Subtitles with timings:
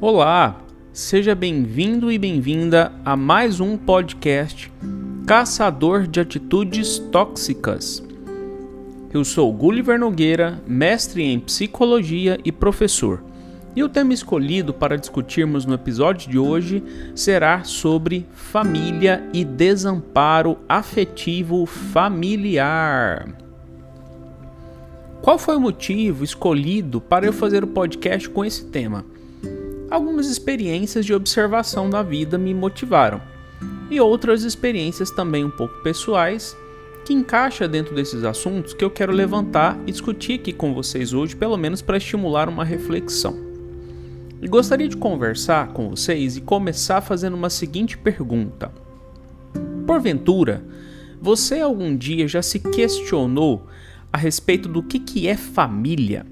[0.00, 4.70] Olá, seja bem-vindo e bem-vinda a mais um podcast
[5.26, 8.00] Caçador de Atitudes Tóxicas.
[9.12, 13.24] Eu sou Gulliver Nogueira, mestre em psicologia e professor.
[13.74, 16.80] E o tema escolhido para discutirmos no episódio de hoje
[17.16, 23.36] será sobre família e desamparo afetivo familiar.
[25.20, 29.04] Qual foi o motivo escolhido para eu fazer o podcast com esse tema?
[29.90, 33.22] Algumas experiências de observação da vida me motivaram,
[33.90, 36.54] e outras experiências também um pouco pessoais
[37.06, 41.34] que encaixa dentro desses assuntos que eu quero levantar e discutir aqui com vocês hoje,
[41.34, 43.34] pelo menos para estimular uma reflexão.
[44.42, 48.70] E gostaria de conversar com vocês e começar fazendo uma seguinte pergunta:
[49.86, 50.62] Porventura,
[51.18, 53.66] você algum dia já se questionou
[54.12, 56.26] a respeito do que, que é família?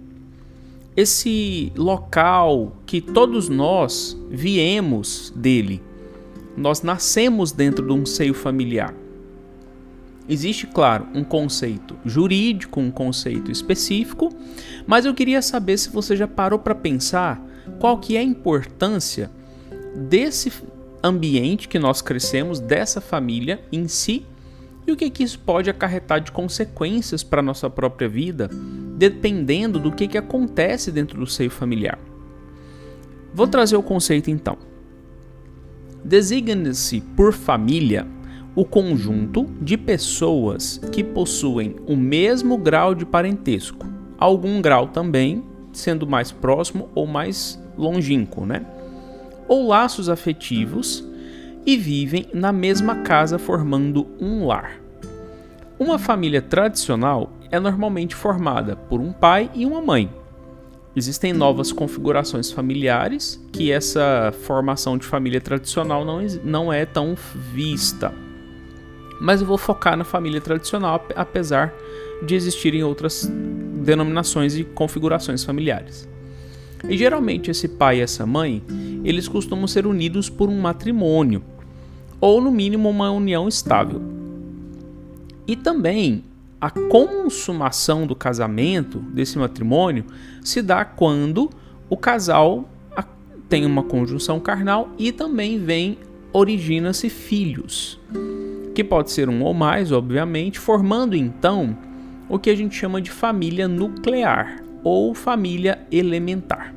[0.97, 5.83] Esse local que todos nós viemos dele.
[6.57, 8.95] Nós nascemos dentro de um seio familiar.
[10.29, 14.35] Existe, claro, um conceito jurídico, um conceito específico,
[14.87, 17.41] mas eu queria saber se você já parou para pensar
[17.79, 19.31] qual que é a importância
[19.95, 20.51] desse
[21.03, 24.27] ambiente que nós crescemos, dessa família em si,
[24.87, 28.51] e o que, que isso pode acarretar de consequências para a nossa própria vida,
[28.97, 31.99] dependendo do que, que acontece dentro do seio familiar.
[33.33, 34.57] Vou trazer o conceito então.
[36.03, 38.07] Designa-se por família
[38.55, 43.87] o conjunto de pessoas que possuem o mesmo grau de parentesco,
[44.19, 48.65] algum grau também sendo mais próximo ou mais longínquo, né?
[49.47, 51.07] Ou laços afetivos
[51.67, 54.81] e vivem na mesma casa formando um lar.
[55.79, 60.11] Uma família tradicional é normalmente formada por um pai e uma mãe.
[60.95, 67.15] Existem novas configurações familiares que essa formação de família tradicional não, não é tão
[67.53, 68.15] vista.
[69.21, 71.73] Mas eu vou focar na família tradicional, apesar
[72.25, 73.31] de existirem outras
[73.85, 76.09] denominações e configurações familiares.
[76.89, 78.63] E geralmente esse pai e essa mãe,
[79.05, 81.43] eles costumam ser unidos por um matrimônio,
[82.21, 84.01] ou no mínimo uma união estável.
[85.47, 86.25] E também
[86.67, 90.05] a consumação do casamento, desse matrimônio,
[90.43, 91.49] se dá quando
[91.89, 92.69] o casal
[93.49, 95.97] tem uma conjunção carnal e também vem
[96.33, 98.01] origina-se filhos,
[98.75, 101.79] que pode ser um ou mais, obviamente, formando então
[102.29, 106.75] o que a gente chama de família nuclear ou família elementar.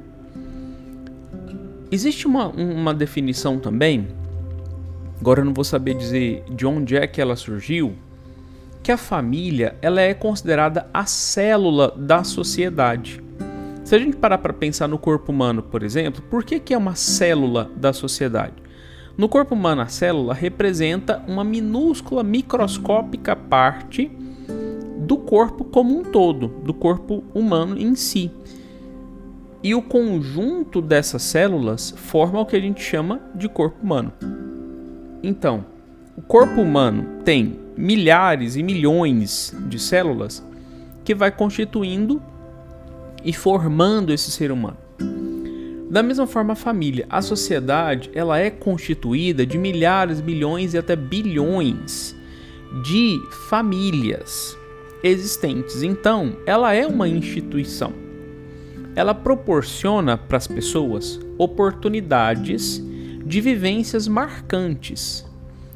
[1.91, 4.07] Existe uma, uma definição também
[5.19, 7.93] Agora eu não vou saber dizer de onde é que ela surgiu,
[8.81, 13.21] que a família ela é considerada a célula da sociedade.
[13.83, 16.77] Se a gente parar para pensar no corpo humano, por exemplo, por que, que é
[16.77, 18.53] uma célula da sociedade?
[19.17, 24.09] No corpo humano, a célula representa uma minúscula, microscópica parte
[24.99, 28.31] do corpo como um todo, do corpo humano em si.
[29.61, 34.13] E o conjunto dessas células forma o que a gente chama de corpo humano.
[35.21, 35.65] Então,
[36.15, 40.45] o corpo humano tem milhares e milhões de células
[41.05, 42.21] que vai constituindo
[43.23, 44.77] e formando esse ser humano.
[45.89, 50.93] Da mesma forma, a família, a sociedade, ela é constituída de milhares, milhões e até
[50.93, 52.13] bilhões
[52.83, 54.57] de famílias
[55.01, 55.81] existentes.
[55.81, 57.93] Então, ela é uma instituição.
[58.93, 62.83] Ela proporciona para as pessoas oportunidades
[63.25, 65.28] de vivências marcantes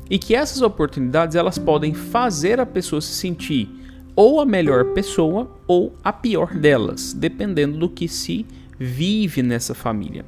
[0.09, 3.69] e que essas oportunidades elas podem fazer a pessoa se sentir
[4.15, 8.45] ou a melhor pessoa ou a pior delas, dependendo do que se
[8.77, 10.25] vive nessa família.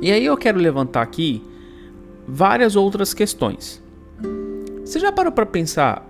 [0.00, 1.42] E aí eu quero levantar aqui
[2.26, 3.82] várias outras questões.
[4.84, 6.08] Você já parou para pensar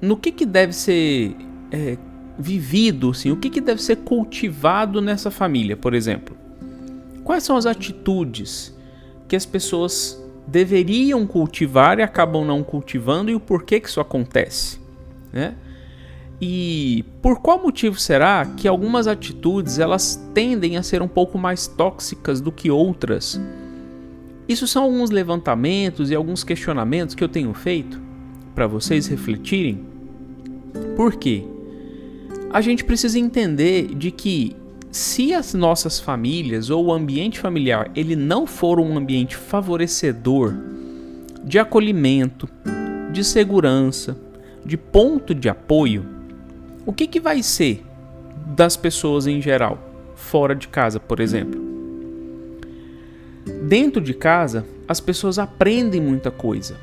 [0.00, 1.34] no que, que deve ser
[1.70, 1.96] é,
[2.38, 6.36] vivido, assim, o que, que deve ser cultivado nessa família, por exemplo?
[7.24, 8.76] Quais são as atitudes
[9.28, 14.80] que as pessoas deveriam cultivar e acabam não cultivando e o porquê que isso acontece,
[15.32, 15.54] né?
[16.40, 21.68] E por qual motivo será que algumas atitudes elas tendem a ser um pouco mais
[21.68, 23.40] tóxicas do que outras?
[24.48, 28.00] Isso são alguns levantamentos e alguns questionamentos que eu tenho feito
[28.56, 29.86] para vocês refletirem.
[30.96, 31.44] Por quê?
[32.50, 34.56] A gente precisa entender de que
[34.92, 40.54] se as nossas famílias ou o ambiente familiar ele não for um ambiente favorecedor
[41.42, 42.46] de acolhimento,
[43.10, 44.16] de segurança,
[44.64, 46.04] de ponto de apoio,
[46.84, 47.82] o que, que vai ser
[48.54, 49.78] das pessoas em geral,
[50.14, 51.58] fora de casa, por exemplo?
[53.62, 56.76] Dentro de casa, as pessoas aprendem muita coisa.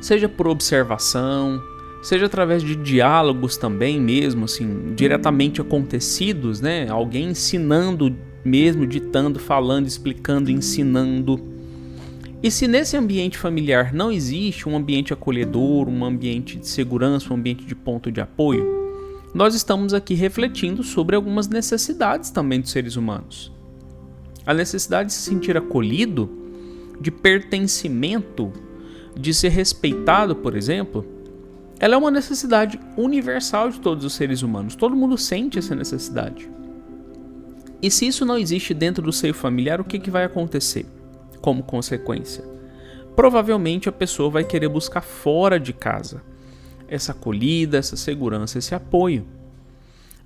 [0.00, 1.60] Seja por observação,
[2.06, 6.88] seja através de diálogos também mesmo, assim, diretamente acontecidos, né?
[6.88, 11.42] Alguém ensinando mesmo, ditando, falando, explicando, ensinando.
[12.40, 17.36] E se nesse ambiente familiar não existe um ambiente acolhedor, um ambiente de segurança, um
[17.36, 18.64] ambiente de ponto de apoio,
[19.34, 23.52] nós estamos aqui refletindo sobre algumas necessidades também dos seres humanos.
[24.46, 26.30] A necessidade de se sentir acolhido,
[27.00, 28.52] de pertencimento,
[29.18, 31.15] de ser respeitado, por exemplo,
[31.78, 34.74] ela é uma necessidade universal de todos os seres humanos.
[34.74, 36.50] Todo mundo sente essa necessidade.
[37.82, 40.86] E se isso não existe dentro do seio familiar, o que, que vai acontecer
[41.40, 42.42] como consequência?
[43.14, 46.22] Provavelmente a pessoa vai querer buscar fora de casa
[46.88, 49.26] essa acolhida, essa segurança, esse apoio.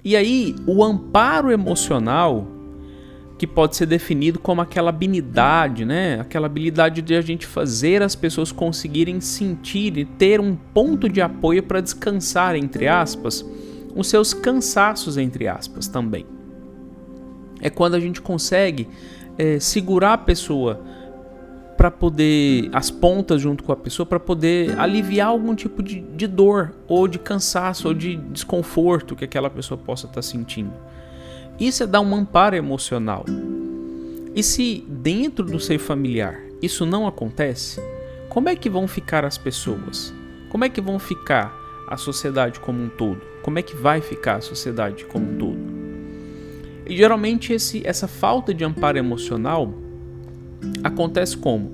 [0.05, 2.47] E aí, o amparo emocional,
[3.41, 6.21] que pode ser definido como aquela habilidade, né?
[6.21, 11.23] Aquela habilidade de a gente fazer as pessoas conseguirem sentir e ter um ponto de
[11.23, 13.43] apoio para descansar, entre aspas,
[13.97, 16.27] os seus cansaços, entre aspas, também.
[17.63, 18.87] É quando a gente consegue
[19.39, 20.79] é, segurar a pessoa
[21.79, 26.27] para poder as pontas junto com a pessoa para poder aliviar algum tipo de, de,
[26.27, 30.75] dor ou de cansaço ou de desconforto que aquela pessoa possa estar tá sentindo.
[31.61, 33.27] Isso é dar um amparo emocional.
[34.35, 37.81] E se dentro do seio familiar isso não acontece,
[38.29, 40.13] como é que vão ficar as pessoas?
[40.49, 41.55] Como é que vão ficar
[41.87, 43.21] a sociedade como um todo?
[43.43, 45.59] Como é que vai ficar a sociedade como um todo?
[46.87, 49.73] E geralmente esse, essa falta de amparo emocional
[50.83, 51.73] acontece como?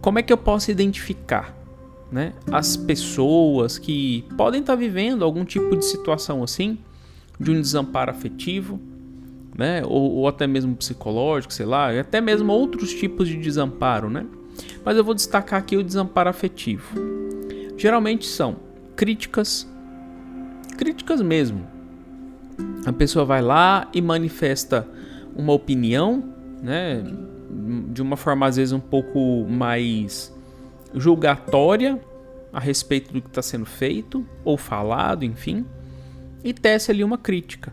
[0.00, 1.56] Como é que eu posso identificar
[2.10, 6.78] né, as pessoas que podem estar vivendo algum tipo de situação assim,
[7.38, 8.80] de um desamparo afetivo,
[9.56, 14.08] né, ou, ou até mesmo psicológico, sei lá, e até mesmo outros tipos de desamparo,
[14.08, 14.26] né?
[14.84, 16.96] Mas eu vou destacar aqui o desamparo afetivo.
[17.76, 18.56] Geralmente são
[18.96, 19.68] críticas,
[20.76, 21.66] críticas mesmo.
[22.84, 24.86] A pessoa vai lá e manifesta
[25.36, 26.24] uma opinião,
[26.60, 27.04] né?
[27.90, 30.34] de uma forma às vezes um pouco mais
[30.94, 32.00] julgatória
[32.52, 35.66] a respeito do que está sendo feito ou falado, enfim,
[36.42, 37.72] e tece ali uma crítica.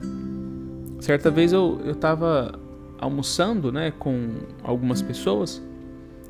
[0.99, 2.59] Certa vez eu estava
[2.99, 4.29] almoçando né, com
[4.63, 5.61] algumas pessoas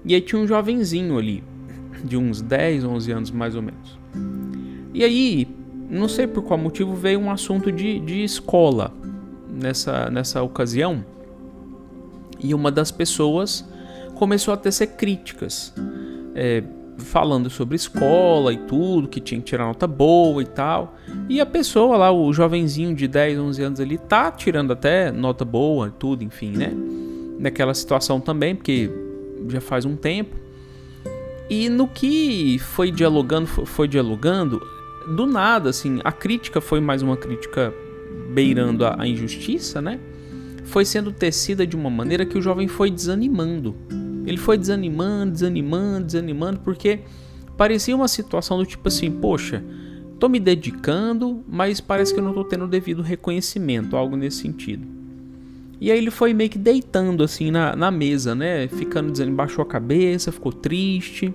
[0.03, 1.43] e aí tinha um jovenzinho ali,
[2.03, 3.97] de uns 10, 11 anos mais ou menos.
[4.93, 5.47] E aí,
[5.89, 8.93] não sei por qual motivo, veio um assunto de, de escola
[9.49, 11.03] nessa, nessa ocasião.
[12.39, 13.67] E uma das pessoas
[14.15, 15.73] começou a tecer críticas,
[16.35, 16.63] é,
[16.97, 20.95] falando sobre escola e tudo, que tinha que tirar nota boa e tal.
[21.30, 25.44] E a pessoa lá, o jovenzinho de 10, 11 anos ali, tá tirando até nota
[25.45, 26.71] boa e tudo, enfim, né?
[27.39, 28.89] Naquela situação também, porque
[29.50, 30.36] já faz um tempo.
[31.50, 34.62] E no que foi dialogando, foi dialogando,
[35.15, 37.74] do nada, assim, a crítica foi mais uma crítica
[38.33, 40.00] beirando a, a injustiça, né?
[40.65, 43.75] foi sendo tecida de uma maneira que o jovem foi desanimando.
[44.25, 47.01] Ele foi desanimando, desanimando, desanimando, porque
[47.57, 49.63] parecia uma situação do tipo assim: poxa,
[50.19, 54.38] tô me dedicando, mas parece que eu não tô tendo o devido reconhecimento, algo nesse
[54.38, 54.95] sentido.
[55.80, 58.68] E aí ele foi meio que deitando assim na, na mesa, né?
[58.68, 61.33] Ficando dizendo, baixou a cabeça, ficou triste.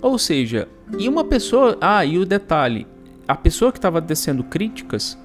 [0.00, 0.68] Ou seja,
[0.98, 1.76] e uma pessoa.
[1.80, 2.86] Ah, e o detalhe:
[3.26, 5.18] a pessoa que estava descendo críticas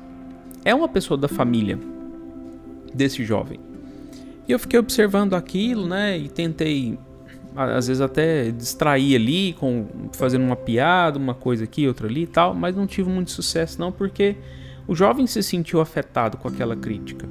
[0.64, 1.78] é uma pessoa da família
[2.94, 3.67] desse jovem.
[4.48, 6.18] E eu fiquei observando aquilo, né?
[6.18, 6.98] E tentei,
[7.56, 12.28] às vezes, até distrair ali, com fazendo uma piada, uma coisa aqui, outra ali e
[12.28, 14.38] tal, mas não tive muito sucesso, não, porque
[14.88, 17.28] o jovem se sentiu afetado com aquela crítica.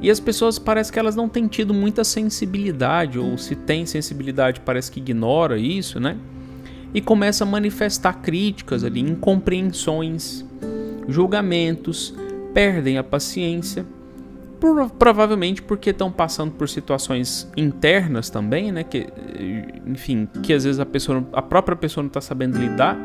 [0.00, 4.60] E as pessoas parece que elas não têm tido muita sensibilidade, ou se tem sensibilidade,
[4.60, 6.16] parece que ignora isso, né?
[6.94, 10.44] E começa a manifestar críticas ali, incompreensões,
[11.08, 12.14] julgamentos,
[12.54, 13.84] perdem a paciência
[14.60, 18.84] por, provavelmente porque estão passando por situações internas também, né?
[18.84, 19.06] Que,
[19.86, 22.96] enfim, que às vezes a pessoa, a própria pessoa não está sabendo lidar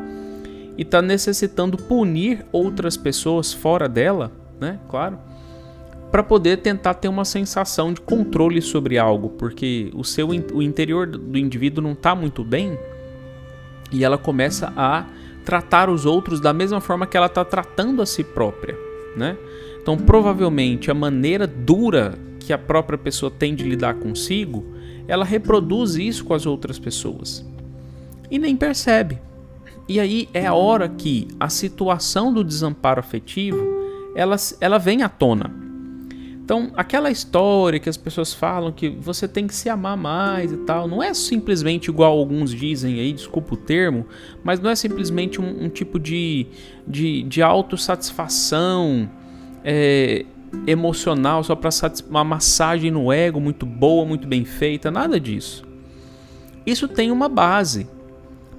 [0.76, 4.78] e está necessitando punir outras pessoas fora dela, né?
[4.88, 5.18] Claro,
[6.10, 11.06] para poder tentar ter uma sensação de controle sobre algo, porque o seu o interior
[11.06, 12.78] do indivíduo não está muito bem
[13.90, 15.06] e ela começa a
[15.44, 18.76] tratar os outros da mesma forma que ela está tratando a si própria,
[19.16, 19.36] né?
[19.86, 24.66] Então, provavelmente, a maneira dura que a própria pessoa tem de lidar consigo,
[25.06, 27.46] ela reproduz isso com as outras pessoas
[28.28, 29.20] e nem percebe.
[29.88, 33.64] E aí é a hora que a situação do desamparo afetivo
[34.16, 35.54] ela, ela vem à tona.
[36.42, 40.56] Então, aquela história que as pessoas falam que você tem que se amar mais e
[40.56, 44.04] tal, não é simplesmente igual alguns dizem aí, desculpa o termo,
[44.42, 46.48] mas não é simplesmente um, um tipo de,
[46.84, 49.08] de, de autossatisfação
[49.68, 50.24] é,
[50.64, 51.70] emocional só para
[52.08, 55.64] uma massagem no ego muito boa, muito bem feita, nada disso.
[56.64, 57.88] Isso tem uma base.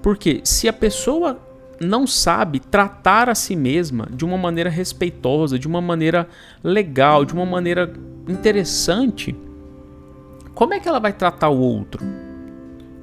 [0.02, 1.40] Porque se a pessoa
[1.80, 6.28] não sabe tratar a si mesma de uma maneira respeitosa, de uma maneira
[6.62, 7.92] legal, de uma maneira
[8.28, 9.36] interessante,
[10.54, 12.04] como é que ela vai tratar o outro?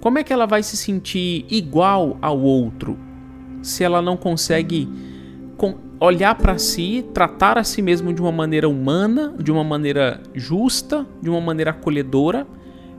[0.01, 2.99] Como é que ela vai se sentir igual ao outro
[3.63, 4.89] se ela não consegue
[6.01, 11.07] olhar para si, tratar a si mesmo de uma maneira humana, de uma maneira justa,
[11.23, 12.47] de uma maneira acolhedora?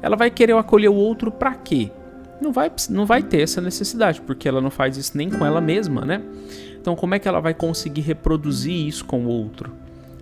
[0.02, 1.92] Ela vai querer acolher o outro para quê?
[2.42, 5.62] não vai, não vai ter essa necessidade, porque ela não faz isso nem com ela
[5.62, 6.22] mesma, né?
[6.80, 9.72] Então, como é que ela vai conseguir reproduzir isso com o outro?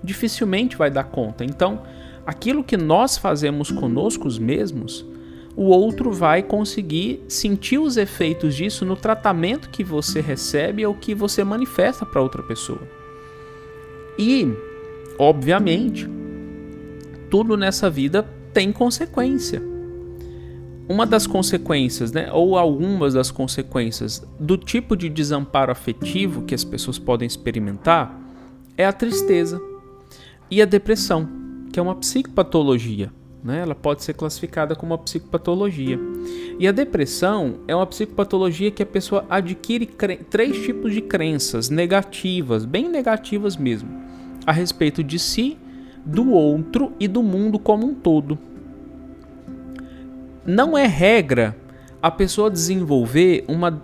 [0.03, 1.43] Dificilmente vai dar conta.
[1.43, 1.81] Então,
[2.25, 5.05] aquilo que nós fazemos conosco mesmos,
[5.55, 11.13] o outro vai conseguir sentir os efeitos disso no tratamento que você recebe ou que
[11.13, 12.81] você manifesta para outra pessoa.
[14.17, 14.47] E,
[15.17, 16.09] obviamente,
[17.29, 19.73] tudo nessa vida tem consequência
[20.87, 26.63] uma das consequências, né, ou algumas das consequências do tipo de desamparo afetivo que as
[26.63, 28.19] pessoas podem experimentar
[28.77, 29.61] é a tristeza
[30.51, 31.27] e a depressão,
[31.71, 33.11] que é uma psicopatologia.
[33.43, 33.59] Né?
[33.59, 35.99] Ela pode ser classificada como uma psicopatologia.
[36.57, 39.85] E a depressão é uma psicopatologia que a pessoa adquire
[40.29, 43.89] três tipos de crenças negativas, bem negativas mesmo,
[44.45, 45.57] a respeito de si,
[46.05, 48.37] do outro e do mundo como um todo
[50.45, 51.55] não é regra
[52.01, 53.81] a pessoa desenvolver uma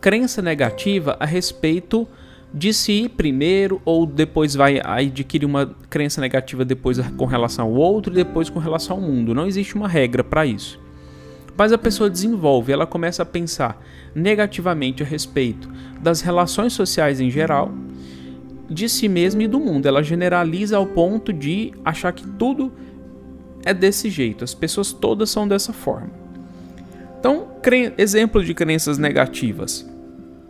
[0.00, 2.06] crença negativa a respeito
[2.52, 8.12] de si primeiro ou depois vai adquirir uma crença negativa depois com relação ao outro
[8.12, 9.34] e depois com relação ao mundo.
[9.34, 10.80] Não existe uma regra para isso.
[11.56, 13.82] Mas a pessoa desenvolve, ela começa a pensar
[14.14, 17.72] negativamente a respeito das relações sociais em geral,
[18.68, 19.86] de si mesma e do mundo.
[19.86, 22.72] Ela generaliza ao ponto de achar que tudo
[23.64, 26.10] é desse jeito, as pessoas todas são dessa forma.
[27.18, 27.48] Então,
[27.96, 29.88] exemplo de crenças negativas: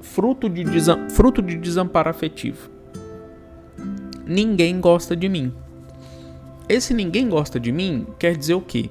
[0.06, 0.64] fruto de,
[1.10, 2.70] fruto de desamparo afetivo.
[4.26, 5.52] Ninguém gosta de mim.
[6.68, 8.90] Esse ninguém gosta de mim quer dizer o quê?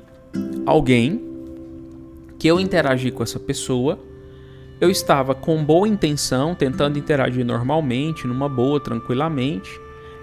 [0.65, 1.21] Alguém
[2.37, 3.99] que eu interagi com essa pessoa,
[4.79, 9.69] eu estava com boa intenção, tentando interagir normalmente, numa boa, tranquilamente.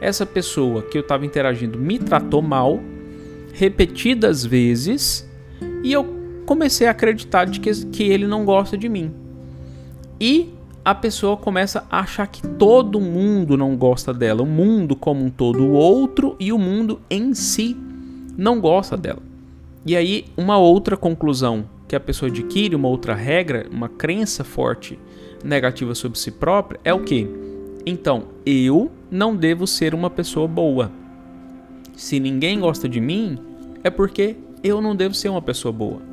[0.01, 2.81] Essa pessoa que eu estava interagindo me tratou mal
[3.53, 5.29] repetidas vezes
[5.83, 6.05] e eu
[6.47, 9.13] comecei a acreditar de que, que ele não gosta de mim.
[10.21, 15.25] E a pessoa começa a achar que todo mundo não gosta dela, o mundo como
[15.25, 17.77] um todo, o outro e o mundo em si
[18.37, 19.23] não gosta dela.
[19.87, 24.99] E aí, uma outra conclusão que a pessoa adquire, uma outra regra, uma crença forte
[25.45, 27.29] negativa sobre si própria é o que?
[27.85, 30.91] Então, eu não devo ser uma pessoa boa.
[31.97, 33.39] Se ninguém gosta de mim,
[33.85, 36.12] é porque eu não devo ser uma pessoa boa.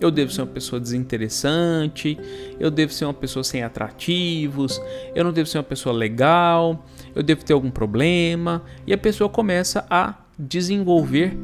[0.00, 2.18] Eu devo ser uma pessoa desinteressante,
[2.60, 4.80] eu devo ser uma pessoa sem atrativos,
[5.14, 9.28] eu não devo ser uma pessoa legal, eu devo ter algum problema, e a pessoa
[9.28, 11.36] começa a desenvolver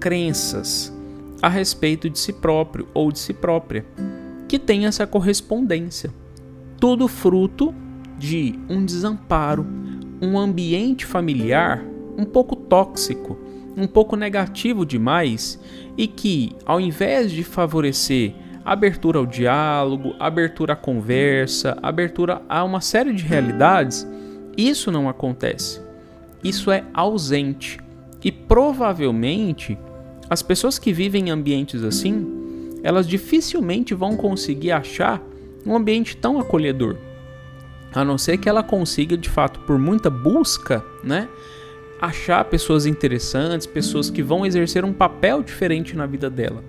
[0.00, 0.92] crenças
[1.42, 3.84] a respeito de si próprio ou de si própria,
[4.48, 6.10] que tem essa correspondência.
[6.80, 7.74] Tudo fruto
[8.18, 9.66] de um desamparo,
[10.20, 11.84] um ambiente familiar
[12.16, 13.38] um pouco tóxico,
[13.78, 15.58] um pouco negativo demais
[15.96, 22.80] e que, ao invés de favorecer abertura ao diálogo, abertura à conversa, abertura a uma
[22.80, 24.06] série de realidades,
[24.56, 25.80] isso não acontece.
[26.42, 27.78] Isso é ausente.
[28.22, 29.78] E provavelmente
[30.28, 35.22] as pessoas que vivem em ambientes assim, elas dificilmente vão conseguir achar
[35.64, 36.96] um ambiente tão acolhedor.
[37.94, 41.28] A não ser que ela consiga, de fato, por muita busca, né,
[42.00, 46.62] achar pessoas interessantes, pessoas que vão exercer um papel diferente na vida dela.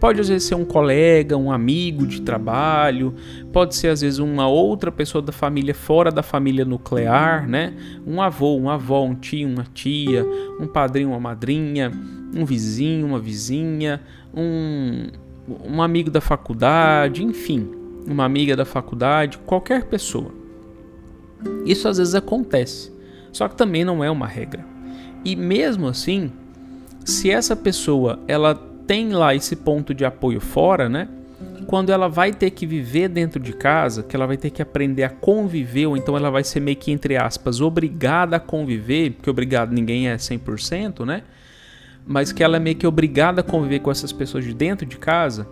[0.00, 3.14] Pode às vezes ser um colega, um amigo de trabalho,
[3.52, 7.72] pode ser às vezes uma outra pessoa da família fora da família nuclear, né?
[8.04, 10.26] Um avô, uma avó, um tio, uma tia,
[10.58, 11.92] um padrinho, uma madrinha,
[12.34, 14.00] um vizinho, uma vizinha,
[14.34, 15.06] um,
[15.64, 17.70] um amigo da faculdade, enfim,
[18.04, 20.32] uma amiga da faculdade, qualquer pessoa.
[21.64, 22.91] Isso às vezes acontece.
[23.32, 24.64] Só que também não é uma regra.
[25.24, 26.30] E mesmo assim,
[27.04, 28.54] se essa pessoa ela
[28.86, 31.08] tem lá esse ponto de apoio fora, né?
[31.66, 35.04] Quando ela vai ter que viver dentro de casa, que ela vai ter que aprender
[35.04, 39.30] a conviver, ou então ela vai ser meio que, entre aspas, obrigada a conviver, porque
[39.30, 41.22] obrigado ninguém é 100%, né?
[42.06, 44.96] mas que ela é meio que obrigada a conviver com essas pessoas de dentro de
[44.96, 45.46] casa,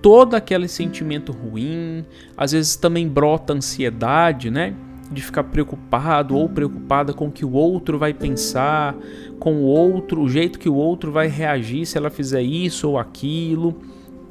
[0.00, 2.04] todo aquele sentimento ruim,
[2.36, 4.74] às vezes também brota ansiedade, né?
[5.10, 8.94] De ficar preocupado ou preocupada com o que o outro vai pensar,
[9.38, 12.98] com o outro, o jeito que o outro vai reagir se ela fizer isso ou
[12.98, 13.80] aquilo.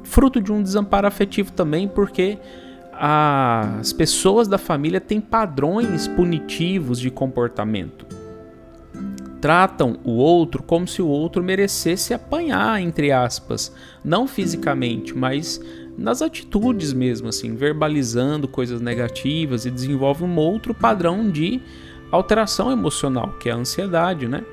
[0.02, 2.38] Fruto de um desamparo afetivo também, porque
[2.92, 8.06] as pessoas da família têm padrões punitivos de comportamento.
[9.40, 15.60] Tratam o outro como se o outro merecesse apanhar, entre aspas, não fisicamente, mas
[15.96, 21.60] nas atitudes mesmo, assim, verbalizando coisas negativas e desenvolve um outro padrão de
[22.10, 24.44] alteração emocional, que é a ansiedade, né?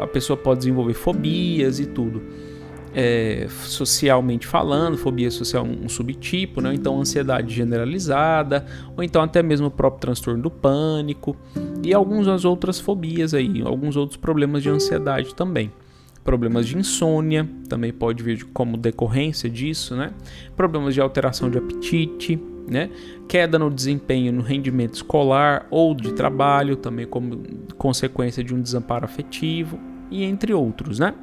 [0.00, 2.22] A pessoa pode desenvolver fobias e tudo
[2.94, 6.74] é, socialmente falando, fobia social é um subtipo, né?
[6.74, 8.66] então ansiedade generalizada,
[8.96, 11.36] ou então até mesmo o próprio transtorno do pânico
[11.84, 15.70] e algumas outras fobias aí, alguns outros problemas de ansiedade também.
[16.28, 20.12] Problemas de insônia também pode vir como decorrência disso, né?
[20.54, 22.90] Problemas de alteração de apetite, né?
[23.26, 27.42] Queda no desempenho no rendimento escolar ou de trabalho, também como
[27.78, 29.80] consequência de um desamparo afetivo
[30.10, 31.14] e entre outros, né?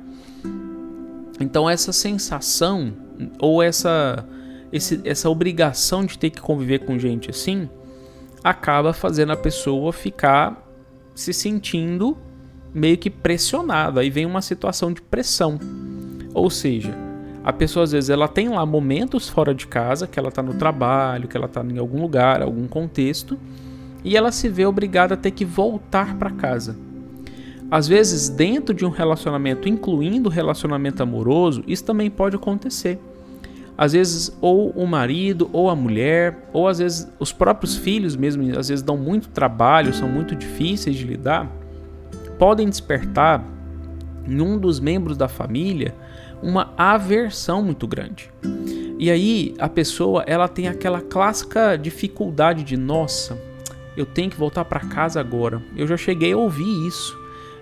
[1.40, 2.92] Então essa sensação
[3.38, 4.28] ou essa
[4.74, 7.70] esse, essa obrigação de ter que conviver com gente assim
[8.44, 10.68] acaba fazendo a pessoa ficar
[11.14, 12.18] se sentindo
[12.76, 14.02] meio que pressionada.
[14.02, 15.58] Aí vem uma situação de pressão.
[16.34, 16.94] Ou seja,
[17.42, 20.56] a pessoa às vezes ela tem lá momentos fora de casa, que ela está no
[20.56, 23.40] trabalho, que ela está em algum lugar, algum contexto,
[24.04, 26.76] e ela se vê obrigada a ter que voltar para casa.
[27.72, 33.00] Às vezes, dentro de um relacionamento, incluindo relacionamento amoroso, isso também pode acontecer.
[33.78, 38.58] Às vezes, ou o marido, ou a mulher, ou às vezes os próprios filhos mesmo,
[38.58, 41.52] às vezes dão muito trabalho, são muito difíceis de lidar,
[42.38, 43.44] podem despertar
[44.28, 45.94] em um dos membros da família
[46.42, 48.32] uma aversão muito grande.
[48.98, 53.38] E aí a pessoa ela tem aquela clássica dificuldade de nossa,
[53.96, 55.62] eu tenho que voltar para casa agora.
[55.76, 57.18] Eu já cheguei a ouvir isso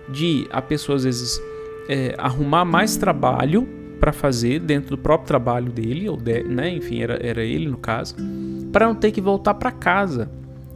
[0.08, 1.40] de a pessoa às vezes
[1.88, 3.68] é, arrumar mais trabalho
[4.00, 7.78] para fazer dentro do próprio trabalho dele, ou de, né, enfim, era, era ele no
[7.78, 8.16] caso,
[8.70, 10.30] para não ter que voltar para casa,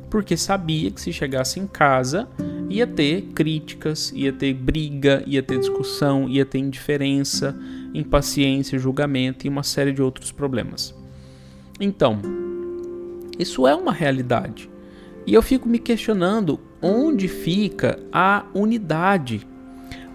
[0.09, 2.29] porque sabia que se chegasse em casa
[2.69, 7.59] ia ter críticas, ia ter briga, ia ter discussão, ia ter indiferença,
[7.95, 10.95] impaciência, julgamento e uma série de outros problemas.
[11.81, 12.21] Então,
[13.39, 14.69] isso é uma realidade.
[15.27, 19.47] E eu fico me questionando onde fica a unidade,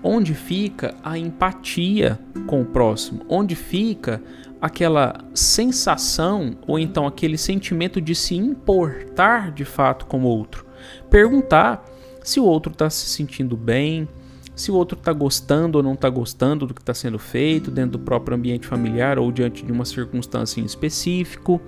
[0.02, 4.22] onde fica a empatia com o próximo, onde fica
[4.62, 10.66] aquela sensação ou então aquele sentimento de se importar de fato com o outro.
[11.10, 11.86] Perguntar
[12.24, 14.08] se o outro está se sentindo bem,
[14.56, 17.94] se o outro está gostando ou não está gostando do que está sendo feito dentro
[17.94, 21.60] do próprio ambiente familiar ou diante de uma circunstância em específico.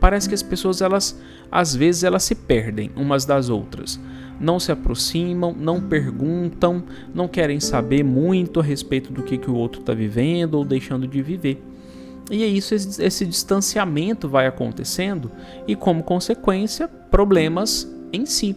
[0.00, 4.00] Parece que as pessoas elas às vezes elas se perdem umas das outras
[4.42, 6.82] não se aproximam, não perguntam,
[7.14, 11.06] não querem saber muito a respeito do que, que o outro está vivendo ou deixando
[11.06, 11.62] de viver.
[12.30, 15.30] E é isso, esse distanciamento vai acontecendo
[15.66, 18.56] e, como consequência, problemas em si.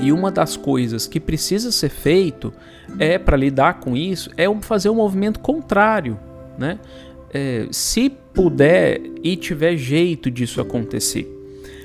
[0.00, 2.52] E uma das coisas que precisa ser feito
[2.98, 6.18] é para lidar com isso é fazer um movimento contrário,
[6.58, 6.78] né?
[7.32, 11.26] É, se puder e tiver jeito disso acontecer.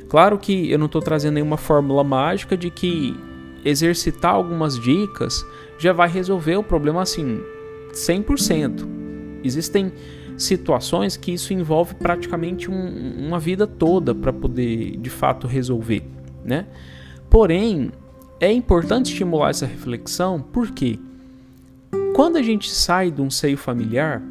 [0.07, 3.15] Claro que eu não estou trazendo nenhuma fórmula mágica de que
[3.63, 5.45] exercitar algumas dicas
[5.77, 7.41] já vai resolver o problema assim
[7.93, 8.87] 100%.
[9.43, 9.91] Existem
[10.37, 16.03] situações que isso envolve praticamente um, uma vida toda para poder de fato resolver,
[16.43, 16.65] né?
[17.29, 17.91] Porém,
[18.39, 20.99] é importante estimular essa reflexão porque
[22.15, 24.21] quando a gente sai de um seio familiar,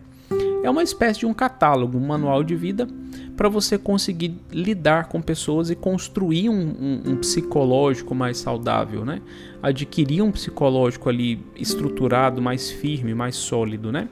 [0.62, 2.88] É uma espécie de um catálogo, um manual de vida
[3.36, 9.20] para você conseguir lidar com pessoas e construir um, um, um, psicológico mais saudável, né?
[9.62, 14.08] Adquirir um psicológico ali estruturado, mais firme, mais sólido, né?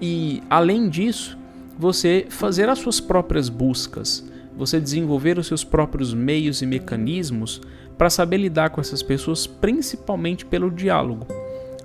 [0.00, 1.38] E além disso,
[1.78, 4.24] você fazer as suas próprias buscas,
[4.56, 7.60] você desenvolver os seus próprios meios e mecanismos
[7.96, 11.26] para saber lidar com essas pessoas, principalmente pelo diálogo.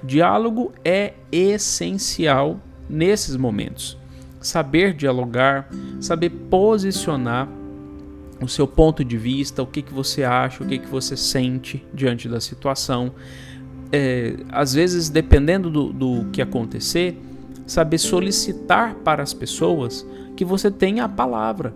[0.04, 3.97] Diálogo é essencial nesses momentos.
[4.39, 5.69] Saber dialogar,
[6.00, 7.50] saber posicionar
[8.41, 11.84] o seu ponto de vista, o que, que você acha, o que, que você sente
[11.93, 13.13] diante da situação.
[13.91, 17.19] É, às vezes, dependendo do, do que acontecer,
[17.67, 21.73] saber solicitar para as pessoas que você tenha a palavra,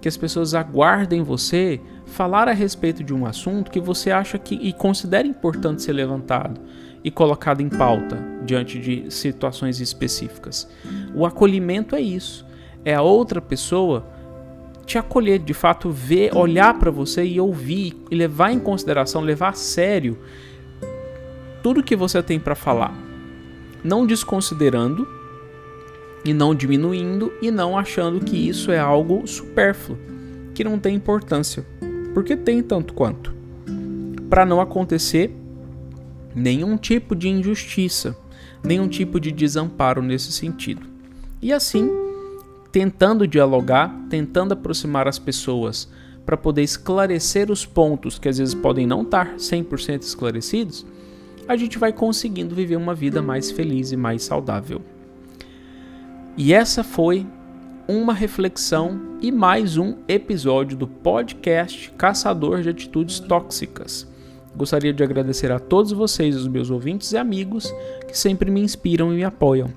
[0.00, 4.54] que as pessoas aguardem você falar a respeito de um assunto que você acha que
[4.54, 6.60] e considera importante ser levantado
[7.02, 10.68] e colocado em pauta diante de situações específicas.
[11.14, 12.46] O acolhimento é isso.
[12.84, 14.06] É a outra pessoa
[14.86, 19.50] te acolher, de fato ver, olhar para você e ouvir e levar em consideração, levar
[19.50, 20.18] a sério
[21.62, 22.94] tudo que você tem para falar,
[23.82, 25.08] não desconsiderando
[26.24, 29.98] e não diminuindo e não achando que isso é algo supérfluo,
[30.54, 31.64] que não tem importância,
[32.14, 33.34] porque tem tanto quanto.
[34.30, 35.34] Para não acontecer
[36.34, 38.16] nenhum tipo de injustiça,
[38.62, 40.86] nenhum tipo de desamparo nesse sentido.
[41.42, 41.90] E assim,
[42.72, 45.88] tentando dialogar, tentando aproximar as pessoas
[46.24, 50.86] para poder esclarecer os pontos que às vezes podem não estar 100% esclarecidos,
[51.46, 54.80] a gente vai conseguindo viver uma vida mais feliz e mais saudável.
[56.36, 57.24] E essa foi
[57.86, 64.04] uma reflexão e mais um episódio do podcast Caçador de Atitudes Tóxicas.
[64.56, 67.72] Gostaria de agradecer a todos vocês, os meus ouvintes e amigos,
[68.08, 69.70] que sempre me inspiram e me apoiam.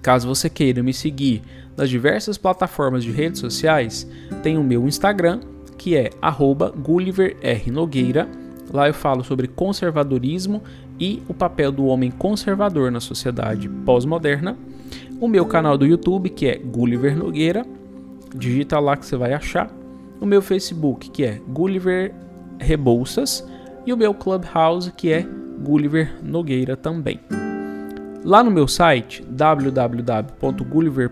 [0.00, 1.42] Caso você queira me seguir
[1.76, 4.08] nas diversas plataformas de redes sociais,
[4.44, 5.40] tem o meu Instagram,
[5.76, 6.10] que é
[6.80, 8.28] @gulliverrnogueira.
[8.72, 10.62] Lá eu falo sobre conservadorismo
[10.98, 14.56] e o papel do homem conservador na sociedade pós-moderna.
[15.20, 17.66] O meu canal do YouTube, que é Gulliver Nogueira,
[18.34, 19.70] digita lá que você vai achar.
[20.18, 22.14] O meu Facebook, que é Gulliver
[22.58, 23.46] Rebouças
[23.84, 25.26] e o meu Clubhouse, que é
[25.62, 27.20] Gulliver Nogueira também.
[28.24, 31.10] Lá no meu site, www.gulliver.